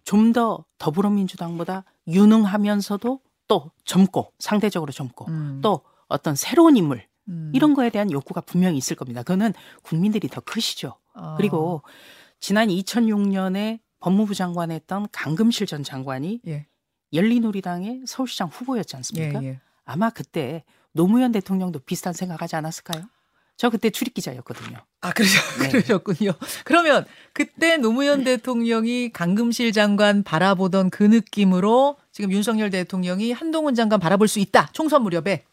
좀 0.04 0.32
더 0.32 0.64
더불어민주당보다 0.78 1.84
유능하면서도 2.08 3.20
또 3.48 3.70
젊고 3.84 4.32
상대적으로 4.38 4.92
젊고 4.92 5.26
음. 5.28 5.60
또 5.62 5.80
어떤 6.08 6.34
새로운 6.34 6.76
인물 6.76 7.06
음. 7.28 7.50
이런 7.54 7.74
거에 7.74 7.90
대한 7.90 8.10
욕구가 8.10 8.40
분명히 8.42 8.76
있을 8.78 8.96
겁니다. 8.96 9.22
그거는 9.22 9.52
국민들이 9.82 10.28
더 10.28 10.40
크시죠. 10.40 10.96
아. 11.14 11.34
그리고 11.36 11.82
지난 12.40 12.68
2006년에 12.68 13.80
법무부 14.00 14.34
장관 14.34 14.70
했던 14.70 15.06
강금실 15.12 15.66
전 15.66 15.82
장관이 15.82 16.40
예. 16.46 16.66
열린우리당의 17.12 18.02
서울시장 18.06 18.48
후보였지 18.48 18.96
않습니까? 18.96 19.42
예, 19.42 19.48
예. 19.48 19.60
아마 19.84 20.10
그때 20.10 20.64
노무현 20.92 21.32
대통령도 21.32 21.78
비슷한 21.80 22.12
생각하지 22.12 22.56
않았을까요? 22.56 23.04
저 23.56 23.70
그때 23.70 23.90
출입 23.90 24.14
기자였거든요. 24.14 24.78
아, 25.00 25.12
그러셨, 25.12 25.42
네. 25.60 25.68
그러셨군요. 25.68 26.32
그러면 26.64 27.04
그때 27.32 27.76
노무현 27.76 28.24
대통령이 28.24 29.12
강금실 29.12 29.72
장관 29.72 30.22
바라보던 30.24 30.90
그 30.90 31.04
느낌으로 31.04 31.96
지금 32.10 32.32
윤석열 32.32 32.70
대통령이 32.70 33.32
한동훈 33.32 33.74
장관 33.74 34.00
바라볼 34.00 34.26
수 34.26 34.40
있다. 34.40 34.70
총선 34.72 35.02
무렵에. 35.02 35.44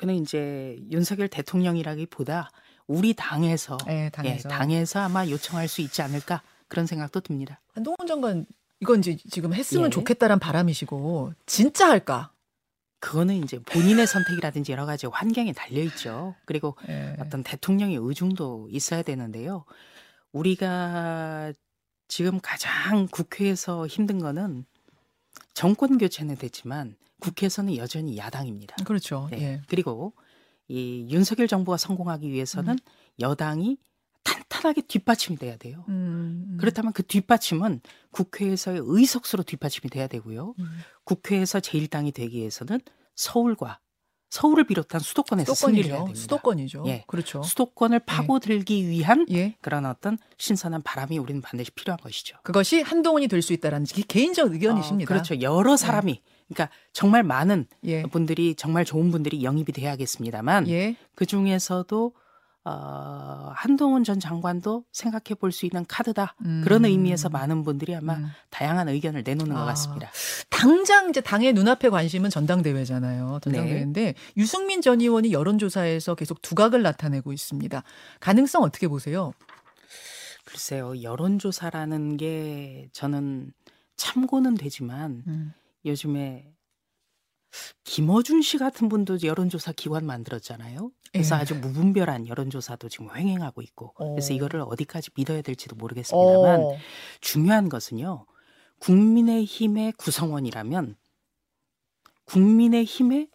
그는 0.00 0.14
이제 0.14 0.78
윤석열 0.90 1.28
대통령이라기보다 1.28 2.50
우리 2.86 3.12
당에서 3.12 3.76
예, 3.88 4.08
당에서. 4.10 4.48
예, 4.48 4.50
당에서 4.50 5.00
아마 5.00 5.28
요청할 5.28 5.68
수 5.68 5.82
있지 5.82 6.00
않을까 6.00 6.40
그런 6.68 6.86
생각도 6.86 7.20
듭니다. 7.20 7.60
한동훈 7.74 8.06
장관 8.08 8.46
이건 8.80 9.00
이제 9.00 9.18
지금 9.28 9.52
했으면 9.52 9.88
예. 9.88 9.90
좋겠다란 9.90 10.38
바람이시고 10.38 11.34
진짜 11.44 11.90
할까? 11.90 12.32
그거는 13.00 13.44
이제 13.44 13.58
본인의 13.58 14.06
선택이라든지 14.06 14.72
여러 14.72 14.86
가지 14.86 15.06
환경에 15.06 15.52
달려 15.52 15.82
있죠. 15.82 16.34
그리고 16.46 16.76
예. 16.88 17.14
어떤 17.18 17.42
대통령의 17.42 17.96
의중도 17.96 18.68
있어야 18.70 19.02
되는데요. 19.02 19.66
우리가 20.32 21.52
지금 22.08 22.40
가장 22.40 23.06
국회에서 23.06 23.86
힘든 23.86 24.18
거는 24.18 24.64
정권 25.54 25.98
교체는 25.98 26.36
됐지만 26.36 26.96
국회에서는 27.20 27.76
여전히 27.76 28.16
야당입니다. 28.16 28.76
그렇죠. 28.84 29.28
네. 29.30 29.42
예. 29.42 29.62
그리고 29.68 30.14
이 30.68 31.06
윤석열 31.10 31.48
정부가 31.48 31.76
성공하기 31.76 32.30
위해서는 32.30 32.78
여당이 33.18 33.76
탄탄하게 34.24 34.82
뒷받침이 34.82 35.36
돼야 35.36 35.56
돼요. 35.56 35.84
음, 35.88 36.46
음. 36.48 36.56
그렇다면 36.58 36.92
그 36.92 37.02
뒷받침은 37.02 37.80
국회에서의 38.12 38.80
의석수로 38.84 39.42
뒷받침이 39.42 39.90
돼야 39.90 40.06
되고요. 40.06 40.54
음. 40.58 40.66
국회에서 41.04 41.58
제1당이 41.58 42.14
되기 42.14 42.38
위해서는 42.38 42.80
서울과 43.16 43.80
서울을 44.30 44.64
비롯한 44.64 45.00
수도권에서 45.00 45.54
승리를 45.54 45.90
해야 45.90 45.98
수도권이죠. 45.98 46.04
됩니다. 46.06 46.20
수도권이죠. 46.20 46.84
예. 46.86 47.04
그렇죠. 47.08 47.42
수도권을 47.42 47.98
파고들기 48.00 48.88
위한 48.88 49.26
예. 49.30 49.56
그런 49.60 49.84
어떤 49.86 50.18
신선한 50.38 50.82
바람이 50.82 51.18
우리는 51.18 51.42
반드시 51.42 51.70
필요한 51.72 51.98
것이죠. 51.98 52.36
그것이 52.44 52.80
한동훈이 52.80 53.26
될 53.28 53.42
수 53.42 53.52
있다라는 53.52 53.86
게 53.86 54.02
개인적 54.06 54.52
의견이십니다. 54.52 55.06
어, 55.06 55.12
그렇죠. 55.12 55.40
여러 55.40 55.76
사람이 55.76 56.20
그러니까 56.48 56.74
정말 56.92 57.22
많은 57.22 57.66
예. 57.84 58.02
분들이 58.02 58.54
정말 58.54 58.84
좋은 58.84 59.10
분들이 59.10 59.42
영입이 59.42 59.72
돼야겠습니다만 59.72 60.68
예. 60.68 60.96
그 61.14 61.26
중에서도 61.26 62.12
어, 62.64 63.50
한동훈 63.54 64.04
전 64.04 64.20
장관도 64.20 64.84
생각해 64.92 65.34
볼 65.38 65.50
수 65.50 65.64
있는 65.66 65.84
카드다. 65.88 66.34
음. 66.44 66.60
그런 66.62 66.84
의미에서 66.84 67.28
많은 67.30 67.62
분들이 67.64 67.94
아마 67.94 68.16
음. 68.16 68.26
다양한 68.50 68.88
의견을 68.88 69.22
내놓는 69.24 69.54
것 69.54 69.62
아. 69.62 69.64
같습니다. 69.66 70.10
당장 70.50 71.08
이제 71.08 71.20
당의 71.20 71.52
눈앞에 71.54 71.88
관심은 71.88 72.28
전당대회잖아요. 72.30 73.40
전당대회인데 73.42 74.02
네. 74.02 74.14
유승민 74.36 74.82
전 74.82 75.00
의원이 75.00 75.32
여론조사에서 75.32 76.14
계속 76.14 76.42
두각을 76.42 76.82
나타내고 76.82 77.32
있습니다. 77.32 77.82
가능성 78.20 78.62
어떻게 78.62 78.88
보세요? 78.88 79.32
글쎄요, 80.44 81.00
여론조사라는 81.02 82.16
게 82.16 82.88
저는 82.92 83.52
참고는 83.96 84.54
되지만 84.54 85.22
음. 85.26 85.52
요즘에 85.84 86.52
김어준 87.84 88.42
씨 88.42 88.58
같은 88.58 88.88
분도 88.88 89.18
여론조사 89.22 89.72
기관 89.72 90.06
만들었잖아요. 90.06 90.90
그래서 91.12 91.36
예. 91.36 91.40
아주 91.40 91.54
무분별한 91.56 92.28
여론조사도 92.28 92.88
지금 92.88 93.14
횡행하고 93.14 93.62
있고 93.62 93.92
그래서 93.94 94.32
어. 94.32 94.36
이거를 94.36 94.62
어디까지 94.62 95.10
믿어야 95.16 95.42
될지도 95.42 95.76
모르겠습니다만 95.76 96.60
어. 96.60 96.76
중요한 97.20 97.68
것은요. 97.68 98.26
국민의힘의 98.78 99.92
구성원이라면 99.92 100.96
국민의힘의 102.24 103.28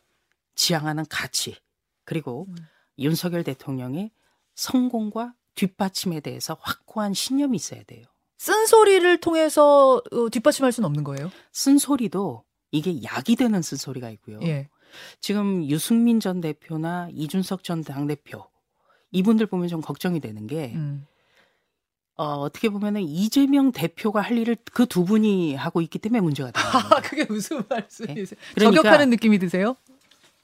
지향하는 0.55 1.05
가치 1.09 1.57
그리고 2.05 2.47
음. 2.49 2.55
윤석열 2.97 3.43
대통령의 3.43 4.11
성공과 4.55 5.33
뒷받침에 5.55 6.21
대해서 6.21 6.57
확고한 6.61 7.13
신념이 7.13 7.55
있어야 7.57 7.83
돼요. 7.83 8.05
쓴소리를 8.37 9.17
통해서 9.19 10.01
어, 10.11 10.29
뒷받침할 10.29 10.71
수는 10.71 10.85
없는 10.87 11.03
거예요. 11.03 11.31
쓴소리도 11.51 12.43
이게 12.75 13.01
약이 13.03 13.35
되는 13.35 13.61
쓴소리가 13.61 14.09
있고요. 14.11 14.39
예. 14.43 14.67
지금 15.19 15.63
유승민 15.69 16.19
전 16.19 16.41
대표나 16.41 17.09
이준석 17.13 17.63
전 17.63 17.83
당대표 17.83 18.45
이분들 19.11 19.45
보면 19.47 19.67
좀 19.67 19.81
걱정이 19.81 20.19
되는 20.19 20.47
게 20.47 20.73
음. 20.75 21.05
어, 22.17 22.35
어떻게 22.39 22.69
보면은 22.69 23.01
이재명 23.01 23.71
대표가 23.73 24.21
할 24.21 24.37
일을 24.37 24.55
그 24.71 24.85
두 24.85 25.03
분이 25.03 25.55
하고 25.55 25.81
있기 25.81 25.99
때문에 25.99 26.21
문제가 26.21 26.51
되는 26.51 26.67
아, 26.67 26.71
거예요. 26.89 27.01
그게 27.03 27.25
무슨 27.25 27.63
말씀이세요? 27.67 28.39
그러니까- 28.55 28.81
저격하는 28.83 29.09
느낌이 29.09 29.37
드세요? 29.39 29.75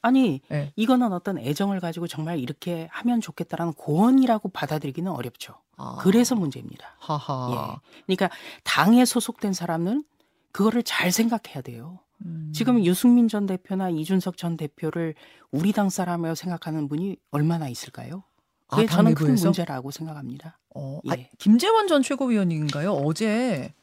아니 0.02 0.42
네. 0.50 0.74
이거는 0.76 1.14
어떤 1.14 1.38
애정을 1.38 1.80
가지고 1.80 2.08
정말 2.08 2.40
이렇게 2.40 2.88
하면 2.92 3.22
좋겠다라는 3.22 3.74
고언이라고 3.74 4.50
받아들이기는 4.50 5.10
어렵죠. 5.12 5.54
아. 5.78 5.98
그래서 6.02 6.36
문제입니다. 6.36 6.96
하하. 7.00 7.52
예. 7.78 8.02
그러니까 8.08 8.30
당에 8.64 9.06
소속된 9.06 9.54
사람은 9.54 10.04
그거를 10.52 10.82
잘 10.84 11.12
생각해야 11.12 11.62
돼요. 11.62 12.00
음. 12.26 12.52
지금 12.54 12.84
유승민 12.86 13.28
전 13.28 13.46
대표나 13.46 13.90
이준석 13.90 14.38
전 14.38 14.58
대표를 14.58 15.16
우리 15.52 15.72
당 15.72 15.90
사람이라고 15.90 16.36
생각하는 16.36 16.88
분이 16.88 17.18
얼마나 17.32 17.68
있을까요? 17.70 18.24
아, 18.68 18.76
그게 18.78 18.88
당 18.88 18.98
저는 18.98 19.16
큰? 19.16 19.36
문제라고 19.36 19.92
생각합니다. 19.92 20.60
어, 20.76 21.00
예. 21.08 21.12
아, 21.12 21.16
김재원 21.38 21.88
전 21.88 22.02
최고위원인가요? 22.02 22.92
어제 22.94 23.74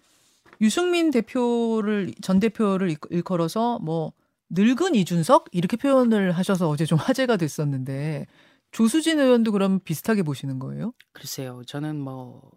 유승민 0.60 1.10
대표를 1.10 2.14
전 2.22 2.40
대표를 2.40 2.90
일- 2.90 2.96
일컬어서 3.10 3.78
뭐 3.80 4.12
늙은 4.50 4.94
이준석 4.94 5.46
이렇게 5.52 5.76
표현을 5.76 6.32
하셔서 6.32 6.68
어제 6.68 6.86
좀 6.86 6.98
화제가 6.98 7.36
됐었는데 7.36 8.26
조수진 8.70 9.20
의원도 9.20 9.52
그럼 9.52 9.80
비슷하게 9.80 10.22
보시는 10.22 10.58
거예요? 10.58 10.92
글쎄요, 11.12 11.62
저는 11.66 12.00
뭐 12.00 12.50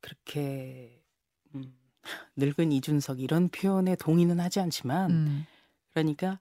그렇게 0.00 1.02
음, 1.54 1.72
늙은 2.36 2.72
이준석 2.72 3.20
이런 3.20 3.48
표현에 3.48 3.96
동의는 3.96 4.40
하지 4.40 4.60
않지만 4.60 5.10
음. 5.10 5.46
그러니까 5.90 6.38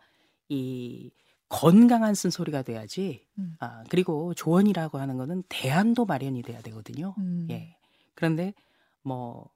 이 0.50 1.12
건강한 1.50 2.15
쓴소리가 2.15 2.63
돼야지. 2.63 3.27
음. 3.38 3.55
아 3.60 3.84
그리고 3.89 4.34
조언이라고 4.34 4.98
하는 4.98 5.17
거는 5.17 5.43
대안도 5.50 6.05
마련이 6.05 6.41
돼야 6.41 6.62
되거든요. 6.62 7.15
음. 7.20 7.48
예. 7.51 7.75
그런데 8.15 8.53
뭐 9.01 9.50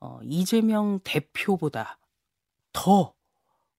어, 0.00 0.20
이재명 0.22 1.00
대표보다 1.04 1.98
더 2.72 3.14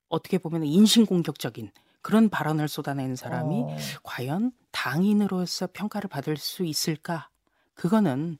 어떻게 0.08 0.38
보면 0.38 0.64
인신공격적인 0.64 1.72
그런 2.02 2.30
발언을 2.30 2.68
쏟아내는 2.68 3.16
사람이 3.16 3.62
어. 3.64 3.76
과연 4.04 4.52
당인으로서 4.72 5.68
평가를 5.74 6.08
받을 6.08 6.38
수 6.38 6.64
있을까? 6.64 7.30
그거는 7.74 8.38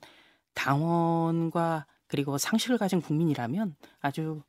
당원과 0.54 1.86
그리고 2.06 2.38
상식을 2.38 2.78
가진 2.78 3.00
국민이라면 3.00 3.76
아주 4.00 4.42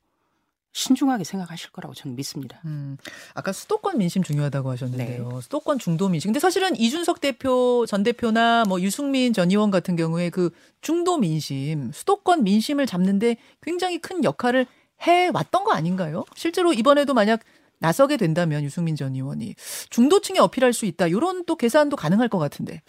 신중하게 0.72 1.24
생각하실 1.24 1.70
거라고 1.70 1.94
저는 1.94 2.14
믿습니다. 2.16 2.60
음, 2.64 2.96
아까 3.34 3.52
수도권 3.52 3.98
민심 3.98 4.22
중요하다고 4.22 4.70
하셨는데요. 4.70 5.40
수도권 5.40 5.78
중도 5.78 6.08
민심. 6.08 6.28
근데 6.28 6.40
사실은 6.40 6.76
이준석 6.76 7.20
대표 7.20 7.84
전 7.86 8.02
대표나 8.02 8.64
뭐 8.68 8.80
유승민 8.80 9.32
전 9.32 9.50
의원 9.50 9.70
같은 9.70 9.96
경우에 9.96 10.30
그 10.30 10.50
중도 10.80 11.18
민심, 11.18 11.90
수도권 11.92 12.44
민심을 12.44 12.86
잡는데 12.86 13.38
굉장히 13.62 13.98
큰 13.98 14.22
역할을 14.22 14.66
해 15.06 15.30
왔던 15.32 15.64
거 15.64 15.72
아닌가요? 15.72 16.24
실제로 16.36 16.72
이번에도 16.72 17.14
만약 17.14 17.40
나서게 17.80 18.16
된다면 18.16 18.64
유승민 18.64 18.96
전 18.96 19.14
의원이 19.14 19.54
중도층에 19.90 20.38
어필할 20.38 20.72
수 20.72 20.86
있다. 20.86 21.06
이런 21.06 21.44
또 21.44 21.56
계산도 21.56 21.96
가능할 21.96 22.28
것 22.28 22.38
같은데. 22.38 22.82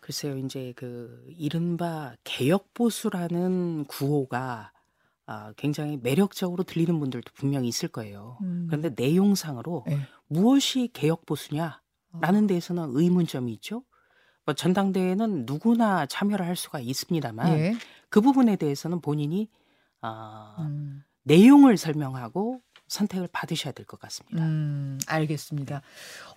글쎄요, 0.00 0.36
이제 0.38 0.72
그 0.76 1.24
이른바 1.36 2.14
개혁 2.24 2.74
보수라는 2.74 3.84
구호가 3.86 4.72
아, 5.26 5.52
굉장히 5.56 5.98
매력적으로 6.02 6.64
들리는 6.64 6.98
분들도 7.00 7.32
분명히 7.34 7.68
있을 7.68 7.88
거예요. 7.88 8.38
음. 8.42 8.66
그런데 8.68 8.90
내용상으로 8.94 9.84
네. 9.86 9.98
무엇이 10.26 10.90
개혁 10.92 11.24
보수냐라는 11.24 12.46
데에서는 12.46 12.90
의문점이 12.92 13.52
있죠. 13.54 13.84
뭐 14.44 14.54
전당대회는 14.54 15.46
누구나 15.46 16.04
참여를 16.04 16.46
할 16.46 16.56
수가 16.56 16.80
있습니다만 16.80 17.58
예. 17.58 17.74
그 18.10 18.20
부분에 18.20 18.56
대해서는 18.56 19.00
본인이 19.00 19.48
아, 20.02 20.56
음. 20.58 21.02
내용을 21.22 21.78
설명하고 21.78 22.60
선택을 22.88 23.28
받으셔야 23.32 23.72
될 23.72 23.86
것 23.86 23.98
같습니다. 24.00 24.42
음, 24.44 24.98
알겠습니다. 25.06 25.82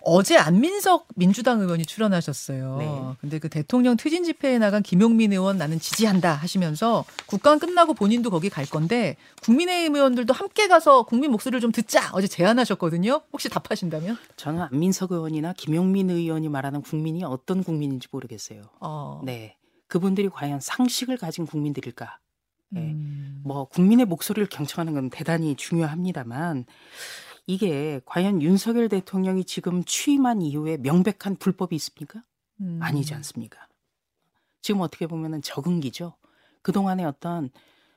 어제 0.02 0.36
안민석 0.36 1.06
민주당 1.14 1.60
의원이 1.60 1.86
출연하셨어요. 1.86 2.76
네. 2.78 3.16
근데 3.20 3.38
그 3.38 3.48
대통령 3.48 3.96
퇴진 3.96 4.24
집회에 4.24 4.58
나간 4.58 4.82
김용민 4.82 5.32
의원 5.32 5.58
나는 5.58 5.78
지지한다 5.78 6.34
하시면서 6.34 7.04
국감 7.26 7.58
끝나고 7.58 7.94
본인도 7.94 8.30
거기 8.30 8.48
갈 8.50 8.66
건데 8.66 9.16
국민의힘 9.42 9.94
의원들도 9.96 10.32
함께 10.34 10.68
가서 10.68 11.04
국민 11.04 11.30
목소리를 11.30 11.60
좀 11.60 11.72
듣자 11.72 12.10
어제 12.12 12.26
제안하셨거든요. 12.26 13.22
혹시 13.32 13.48
답하신다면? 13.48 14.18
저는 14.36 14.62
안민석 14.62 15.12
의원이나 15.12 15.52
김용민 15.52 16.10
의원이 16.10 16.48
말하는 16.48 16.82
국민이 16.82 17.24
어떤 17.24 17.62
국민인지 17.62 18.08
모르겠어요. 18.10 18.62
어. 18.80 19.20
네. 19.24 19.56
그분들이 19.86 20.28
과연 20.28 20.60
상식을 20.60 21.16
가진 21.16 21.46
국민들일까? 21.46 22.18
네. 22.70 22.92
음. 22.92 23.42
뭐 23.44 23.64
국민의 23.66 24.06
목소리를 24.06 24.48
경청하는 24.48 24.94
건 24.94 25.10
대단히 25.10 25.54
중요합니다만 25.56 26.66
이게 27.46 28.00
과연 28.04 28.42
윤석열 28.42 28.88
대통령이 28.88 29.44
지금 29.44 29.82
취임한 29.84 30.42
이후에 30.42 30.76
명백한 30.78 31.36
불법이 31.38 31.74
있습니까? 31.76 32.22
음. 32.60 32.78
아니지 32.82 33.14
않습니까? 33.14 33.66
지금 34.60 34.82
어떻게 34.82 35.06
보면은 35.06 35.40
적응기죠. 35.40 36.14
그동안의 36.62 37.06
어떤 37.06 37.50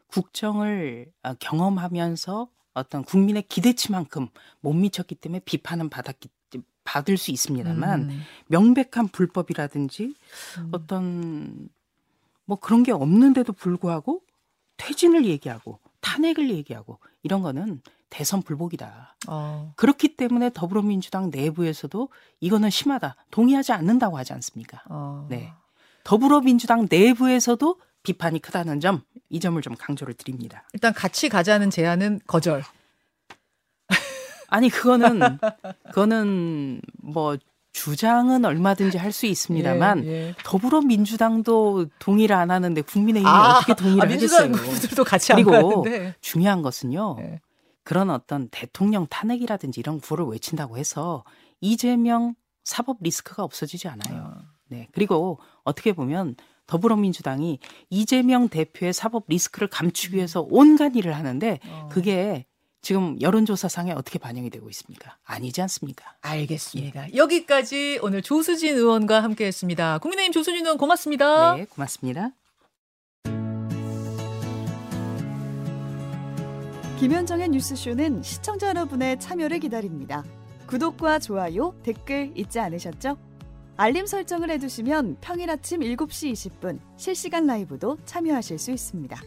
국정을 0.08 1.12
아, 1.24 1.34
경험하면서 1.34 2.50
어떤 2.74 3.04
국민의 3.04 3.44
기대치만큼 3.44 4.28
못 4.62 4.74
미쳤기 4.74 5.16
때문에 5.16 5.42
비판은 5.44 5.90
받았기 5.90 6.30
받을 6.84 7.18
수 7.18 7.32
있습니다만 7.32 8.10
음. 8.10 8.22
명백한 8.48 9.10
불법이라든지 9.12 10.16
음. 10.60 10.70
어떤 10.72 11.70
뭐 12.46 12.58
그런 12.60 12.84
게 12.84 12.92
없는데도 12.92 13.54
불구하고 13.54 14.22
퇴진을 14.82 15.26
얘기하고 15.26 15.80
탄핵을 16.00 16.50
얘기하고 16.50 16.98
이런 17.22 17.44
거는 17.44 17.82
대선 18.10 18.41
불복이다. 18.41 19.15
어. 19.28 19.74
그렇기 19.76 20.17
때문에 20.17 20.50
더불어민주당 20.54 21.30
내부에서도 21.30 22.10
이거는 22.39 22.72
심하다. 22.72 23.15
동의하지 23.30 23.74
않는다고 23.74 24.17
하지 24.17 24.34
않습니까? 24.34 24.82
어. 24.89 25.28
네. 25.30 25.54
더불어민주당 26.04 26.88
내부에서도 26.89 27.80
비판이 28.02 28.39
크다는 28.39 28.80
점, 28.80 29.04
이 29.30 29.39
점을 29.39 29.62
좀 29.62 29.76
강조를 29.76 30.15
드립니다. 30.15 30.67
일단 30.74 30.94
같이 30.94 31.30
가자는 31.30 31.70
제안은 31.70 32.22
거절. 32.26 32.63
아니 34.50 34.70
그거는 34.70 35.38
그거는 35.86 36.82
뭐 36.98 37.38
주장은 37.74 38.46
얼마든지 38.46 38.98
할 38.98 39.12
수 39.12 39.26
있습니다만 39.26 40.06
예, 40.06 40.10
예. 40.10 40.36
더불어민주당도 40.44 41.88
동의를 42.00 42.36
안 42.36 42.52
하는데 42.52 42.82
국민의힘이 42.82 43.30
아, 43.30 43.58
어떻게 43.58 43.74
동의를 43.74 44.10
아, 44.10 44.12
하겠어요? 44.14 44.52
분들도 44.52 45.04
같이 45.04 45.34
안 45.34 45.44
그리고 45.44 45.82
가는데. 45.82 46.16
중요한 46.22 46.62
것은요. 46.62 47.16
네. 47.20 47.42
그런 47.84 48.10
어떤 48.10 48.48
대통령 48.50 49.08
탄핵이라든지 49.08 49.80
이런 49.80 50.00
구호를 50.00 50.26
외친다고 50.26 50.78
해서 50.78 51.24
이재명 51.60 52.36
사법 52.64 52.98
리스크가 53.02 53.44
없어지지 53.44 53.88
않아요. 53.88 54.34
어. 54.38 54.42
네. 54.68 54.88
그리고 54.94 55.40
어떻게 55.64 55.92
보면 55.94 56.36
더불어민주당이 56.68 57.60
이재명 57.90 58.48
대표의 58.48 58.94
사법 58.94 59.26
리스크를 59.28 59.68
감추기 59.68 60.16
위해서 60.16 60.46
온갖 60.50 60.96
일을 60.96 61.14
하는데 61.16 61.60
어. 61.68 61.90
그게 61.92 62.46
지금 62.82 63.22
여론조사상에 63.22 63.91
어떻게 63.91 64.17
반영이 64.17 64.50
되고 64.50 64.67
있습니까? 64.70 65.15
아니지 65.24 65.62
않습니까? 65.62 66.15
알겠습니다. 66.22 67.13
여기까지 67.15 68.00
오늘 68.02 68.24
조수진 68.24 68.76
의원과 68.76 69.22
함께했습니다. 69.22 70.00
국민의힘 70.00 70.32
조수진 70.32 70.65
의원 70.65 70.78
고맙습니다. 70.78 71.56
네, 71.56 71.65
고맙습니다. 71.65 72.32
김현정의 77.00 77.50
뉴스쇼는 77.50 78.24
시청자 78.24 78.70
여러분의 78.70 79.20
참여를 79.20 79.60
기다립니다. 79.60 80.24
구독과 80.67 81.20
좋아요, 81.20 81.76
댓글 81.84 82.32
잊지 82.36 82.60
않으셨죠? 82.60 83.17
알림 83.78 84.06
설정을 84.06 84.50
해두시면 84.52 85.17
평일 85.22 85.50
아침 85.50 85.82
7시 85.82 86.32
20분 86.34 86.80
실시간 86.98 87.46
라이브도 87.46 87.98
참여하실 88.06 88.60
수 88.60 88.72
있습니다. 88.72 89.20